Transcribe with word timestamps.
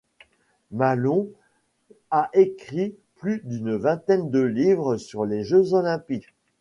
Mallon 0.71 1.29
a 2.09 2.31
écrit 2.33 2.95
plus 3.17 3.39
d’une 3.43 3.75
vingtaine 3.75 4.31
de 4.31 4.39
livres 4.39 4.97
sur 4.97 5.25
les 5.25 5.43
Jeux 5.43 5.75
olympiques. 5.75 6.33